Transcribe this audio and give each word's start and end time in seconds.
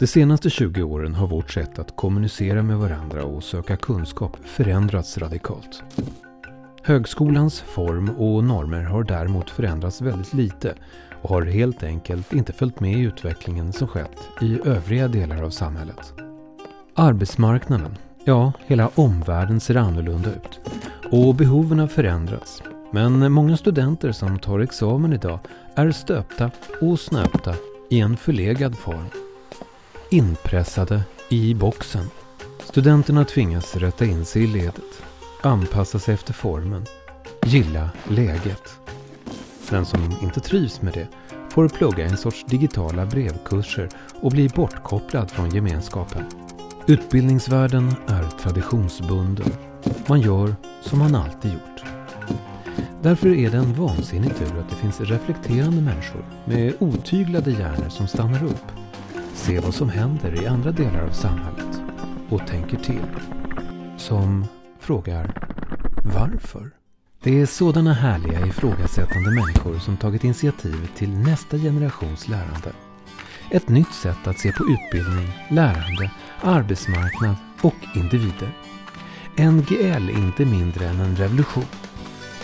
De 0.00 0.06
senaste 0.06 0.50
20 0.50 0.82
åren 0.82 1.14
har 1.14 1.26
vårt 1.26 1.50
sätt 1.50 1.78
att 1.78 1.96
kommunicera 1.96 2.62
med 2.62 2.78
varandra 2.78 3.24
och 3.24 3.44
söka 3.44 3.76
kunskap 3.76 4.36
förändrats 4.44 5.18
radikalt. 5.18 5.82
Högskolans 6.82 7.60
form 7.60 8.10
och 8.10 8.44
normer 8.44 8.82
har 8.82 9.04
däremot 9.04 9.50
förändrats 9.50 10.00
väldigt 10.00 10.34
lite 10.34 10.74
och 11.22 11.28
har 11.30 11.42
helt 11.42 11.82
enkelt 11.82 12.32
inte 12.32 12.52
följt 12.52 12.80
med 12.80 12.92
i 12.92 13.00
utvecklingen 13.00 13.72
som 13.72 13.88
skett 13.88 14.16
i 14.40 14.60
övriga 14.64 15.08
delar 15.08 15.42
av 15.42 15.50
samhället. 15.50 16.12
Arbetsmarknaden, 16.94 17.96
ja 18.24 18.52
hela 18.66 18.90
omvärlden 18.94 19.60
ser 19.60 19.76
annorlunda 19.76 20.30
ut 20.30 20.60
och 21.10 21.34
behoven 21.34 21.78
har 21.78 21.88
förändrats. 21.88 22.62
Men 22.92 23.32
många 23.32 23.56
studenter 23.56 24.12
som 24.12 24.38
tar 24.38 24.60
examen 24.60 25.12
idag 25.12 25.38
är 25.74 25.90
stöpta 25.90 26.50
och 26.80 27.00
snöpta 27.00 27.54
i 27.90 28.00
en 28.00 28.16
förlegad 28.16 28.78
form. 28.78 29.19
Inpressade 30.12 31.02
i 31.28 31.54
boxen. 31.54 32.10
Studenterna 32.64 33.24
tvingas 33.24 33.76
rätta 33.76 34.04
in 34.04 34.24
sig 34.24 34.42
i 34.42 34.46
ledet, 34.46 35.02
anpassa 35.42 35.98
sig 35.98 36.14
efter 36.14 36.32
formen, 36.32 36.86
gilla 37.46 37.90
läget. 38.08 38.80
Den 39.68 39.86
som 39.86 40.12
inte 40.22 40.40
trivs 40.40 40.82
med 40.82 40.92
det 40.92 41.08
får 41.50 41.68
plugga 41.68 42.04
en 42.04 42.16
sorts 42.16 42.44
digitala 42.44 43.06
brevkurser 43.06 43.88
och 44.22 44.30
bli 44.30 44.48
bortkopplad 44.48 45.30
från 45.30 45.50
gemenskapen. 45.50 46.24
Utbildningsvärlden 46.86 47.94
är 48.06 48.24
traditionsbunden. 48.42 49.52
Man 50.06 50.20
gör 50.20 50.54
som 50.82 50.98
man 50.98 51.14
alltid 51.14 51.52
gjort. 51.52 51.84
Därför 53.02 53.28
är 53.28 53.50
det 53.50 53.58
en 53.58 53.74
vansinnig 53.74 54.36
tur 54.36 54.58
att 54.60 54.70
det 54.70 54.76
finns 54.76 55.00
reflekterande 55.00 55.82
människor 55.82 56.24
med 56.44 56.74
otyglade 56.78 57.50
hjärnor 57.50 57.88
som 57.88 58.06
stannar 58.06 58.44
upp, 58.44 58.79
Se 59.40 59.60
vad 59.60 59.74
som 59.74 59.88
händer 59.88 60.42
i 60.42 60.46
andra 60.46 60.72
delar 60.72 61.02
av 61.02 61.10
samhället 61.10 61.80
och 62.28 62.46
tänker 62.46 62.76
till. 62.76 63.06
Som 63.96 64.46
frågar 64.80 65.34
varför? 66.14 66.70
Det 67.22 67.40
är 67.40 67.46
sådana 67.46 67.92
härliga 67.92 68.46
ifrågasättande 68.46 69.30
människor 69.30 69.78
som 69.78 69.96
tagit 69.96 70.24
initiativ 70.24 70.90
till 70.96 71.10
nästa 71.10 71.58
generations 71.58 72.28
lärande. 72.28 72.72
Ett 73.50 73.68
nytt 73.68 73.92
sätt 73.92 74.26
att 74.26 74.38
se 74.38 74.52
på 74.52 74.64
utbildning, 74.64 75.28
lärande, 75.50 76.10
arbetsmarknad 76.40 77.36
och 77.62 77.96
individer. 77.96 78.52
NGL 79.36 80.08
är 80.10 80.18
inte 80.18 80.44
mindre 80.44 80.86
än 80.86 81.00
en 81.00 81.16
revolution. 81.16 81.66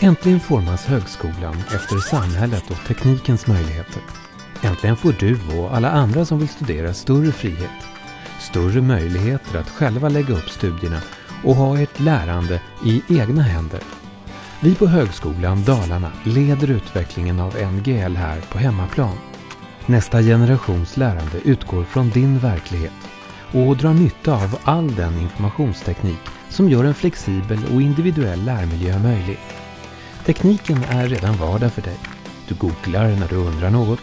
Äntligen 0.00 0.40
formas 0.40 0.84
högskolan 0.84 1.56
efter 1.56 1.98
samhället 1.98 2.70
och 2.70 2.86
teknikens 2.88 3.46
möjligheter. 3.46 4.02
Äntligen 4.64 4.96
får 4.96 5.14
du 5.18 5.38
och 5.58 5.76
alla 5.76 5.90
andra 5.90 6.24
som 6.24 6.38
vill 6.38 6.48
studera 6.48 6.94
större 6.94 7.32
frihet. 7.32 7.70
Större 8.40 8.80
möjligheter 8.80 9.58
att 9.58 9.70
själva 9.70 10.08
lägga 10.08 10.34
upp 10.34 10.48
studierna 10.48 11.00
och 11.44 11.54
ha 11.54 11.78
ert 11.78 12.00
lärande 12.00 12.60
i 12.84 13.02
egna 13.08 13.42
händer. 13.42 13.80
Vi 14.60 14.74
på 14.74 14.86
Högskolan 14.86 15.64
Dalarna 15.64 16.12
leder 16.24 16.70
utvecklingen 16.70 17.40
av 17.40 17.54
NGL 17.54 18.16
här 18.16 18.40
på 18.52 18.58
hemmaplan. 18.58 19.18
Nästa 19.86 20.22
generations 20.22 20.96
lärande 20.96 21.38
utgår 21.44 21.84
från 21.84 22.10
din 22.10 22.38
verklighet 22.38 22.92
och 23.52 23.76
drar 23.76 23.94
nytta 23.94 24.34
av 24.34 24.58
all 24.64 24.94
den 24.94 25.18
informationsteknik 25.18 26.20
som 26.48 26.68
gör 26.68 26.84
en 26.84 26.94
flexibel 26.94 27.58
och 27.74 27.82
individuell 27.82 28.44
lärmiljö 28.44 28.98
möjlig. 28.98 29.38
Tekniken 30.24 30.84
är 30.84 31.08
redan 31.08 31.36
vardag 31.36 31.72
för 31.72 31.82
dig. 31.82 32.13
Du 32.48 32.54
googlar 32.54 33.08
när 33.08 33.28
du 33.28 33.36
undrar 33.36 33.70
något. 33.70 34.00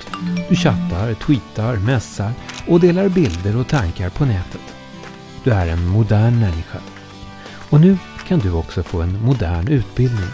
Du 0.50 0.56
chattar, 0.56 1.14
tweetar, 1.14 1.76
messar 1.76 2.34
och 2.68 2.80
delar 2.80 3.10
bilder 3.10 3.56
och 3.56 3.68
tankar 3.68 4.10
på 4.10 4.26
nätet. 4.26 4.62
Du 5.44 5.52
är 5.52 5.68
en 5.68 5.88
modern 5.88 6.40
människa. 6.40 6.80
Och 7.70 7.82
nu 7.82 7.98
kan 8.28 8.40
du 8.40 8.52
också 8.52 8.84
få 8.84 9.02
en 9.02 9.22
modern 9.26 9.68
utbildning. 9.68 10.30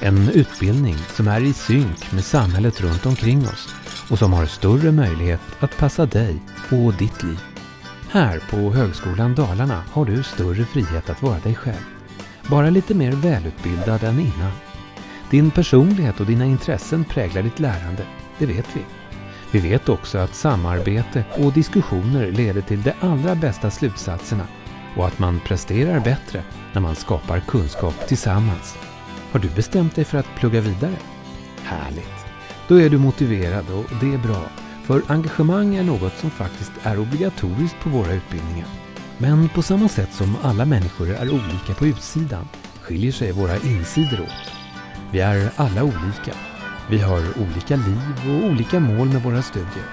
En 0.00 0.28
utbildning 0.28 0.96
som 1.14 1.28
är 1.28 1.40
i 1.40 1.52
synk 1.52 2.12
med 2.12 2.24
samhället 2.24 2.80
runt 2.80 3.06
omkring 3.06 3.48
oss 3.48 3.74
och 4.10 4.18
som 4.18 4.32
har 4.32 4.46
större 4.46 4.92
möjlighet 4.92 5.40
att 5.60 5.76
passa 5.76 6.06
dig 6.06 6.42
och 6.70 6.94
ditt 6.94 7.22
liv. 7.22 7.40
Här 8.10 8.42
på 8.50 8.56
Högskolan 8.56 9.34
Dalarna 9.34 9.82
har 9.92 10.04
du 10.04 10.22
större 10.22 10.64
frihet 10.64 11.10
att 11.10 11.22
vara 11.22 11.38
dig 11.38 11.54
själv. 11.54 11.84
Bara 12.48 12.70
lite 12.70 12.94
mer 12.94 13.12
välutbildad 13.12 14.02
än 14.02 14.20
innan. 14.20 14.52
Din 15.30 15.50
personlighet 15.50 16.20
och 16.20 16.26
dina 16.26 16.44
intressen 16.44 17.04
präglar 17.04 17.42
ditt 17.42 17.60
lärande, 17.60 18.06
det 18.38 18.46
vet 18.46 18.76
vi. 18.76 18.80
Vi 19.50 19.60
vet 19.60 19.88
också 19.88 20.18
att 20.18 20.34
samarbete 20.34 21.24
och 21.38 21.52
diskussioner 21.52 22.32
leder 22.32 22.60
till 22.60 22.82
de 22.82 22.92
allra 23.00 23.34
bästa 23.34 23.70
slutsatserna 23.70 24.46
och 24.96 25.06
att 25.06 25.18
man 25.18 25.40
presterar 25.40 26.00
bättre 26.00 26.42
när 26.72 26.80
man 26.80 26.96
skapar 26.96 27.40
kunskap 27.40 28.08
tillsammans. 28.08 28.76
Har 29.32 29.40
du 29.40 29.48
bestämt 29.48 29.94
dig 29.94 30.04
för 30.04 30.18
att 30.18 30.34
plugga 30.36 30.60
vidare? 30.60 30.96
Härligt! 31.62 32.26
Då 32.68 32.80
är 32.80 32.90
du 32.90 32.98
motiverad 32.98 33.70
och 33.70 33.84
det 34.00 34.14
är 34.14 34.18
bra, 34.18 34.42
för 34.84 35.02
engagemang 35.06 35.74
är 35.74 35.82
något 35.82 36.18
som 36.18 36.30
faktiskt 36.30 36.72
är 36.82 36.98
obligatoriskt 36.98 37.80
på 37.80 37.88
våra 37.88 38.12
utbildningar. 38.12 38.68
Men 39.18 39.48
på 39.48 39.62
samma 39.62 39.88
sätt 39.88 40.12
som 40.12 40.36
alla 40.42 40.64
människor 40.64 41.10
är 41.10 41.30
olika 41.30 41.74
på 41.78 41.86
utsidan 41.86 42.48
skiljer 42.82 43.12
sig 43.12 43.32
våra 43.32 43.56
insidor 43.56 44.20
åt. 44.20 44.63
Vi 45.14 45.20
är 45.20 45.50
alla 45.56 45.84
olika. 45.84 46.34
Vi 46.90 46.98
har 46.98 47.18
olika 47.18 47.76
liv 47.76 48.00
och 48.28 48.50
olika 48.50 48.80
mål 48.80 49.08
med 49.08 49.22
våra 49.22 49.42
studier. 49.42 49.84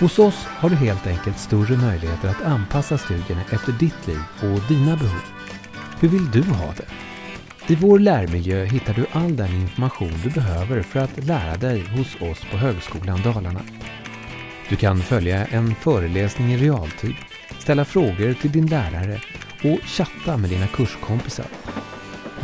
Hos 0.00 0.18
oss 0.18 0.46
har 0.46 0.70
du 0.70 0.76
helt 0.76 1.06
enkelt 1.06 1.38
större 1.38 1.76
möjligheter 1.76 2.28
att 2.28 2.42
anpassa 2.42 2.98
studierna 2.98 3.42
efter 3.52 3.72
ditt 3.72 4.06
liv 4.06 4.20
och 4.36 4.60
dina 4.68 4.96
behov. 4.96 5.22
Hur 6.00 6.08
vill 6.08 6.30
du 6.30 6.42
ha 6.42 6.74
det? 6.76 6.86
I 7.72 7.76
vår 7.76 7.98
lärmiljö 7.98 8.64
hittar 8.64 8.94
du 8.94 9.06
all 9.12 9.36
den 9.36 9.54
information 9.54 10.12
du 10.22 10.30
behöver 10.30 10.82
för 10.82 11.00
att 11.00 11.24
lära 11.24 11.56
dig 11.56 11.84
hos 11.86 12.14
oss 12.14 12.44
på 12.50 12.56
Högskolan 12.56 13.22
Dalarna. 13.22 13.60
Du 14.68 14.76
kan 14.76 15.00
följa 15.00 15.46
en 15.46 15.74
föreläsning 15.74 16.52
i 16.52 16.56
realtid, 16.56 17.14
ställa 17.58 17.84
frågor 17.84 18.34
till 18.34 18.52
din 18.52 18.66
lärare 18.66 19.20
och 19.64 19.78
chatta 19.84 20.36
med 20.36 20.50
dina 20.50 20.66
kurskompisar. 20.66 21.46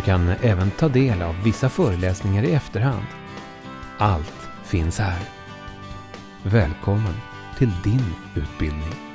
Du 0.00 0.04
kan 0.04 0.28
även 0.28 0.70
ta 0.70 0.88
del 0.88 1.22
av 1.22 1.42
vissa 1.44 1.68
föreläsningar 1.68 2.42
i 2.42 2.52
efterhand. 2.52 3.06
Allt 3.98 4.48
finns 4.64 4.98
här. 4.98 5.20
Välkommen 6.42 7.14
till 7.58 7.70
din 7.84 8.14
utbildning. 8.34 9.09